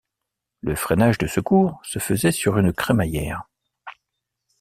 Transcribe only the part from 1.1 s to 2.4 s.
de secours se faisait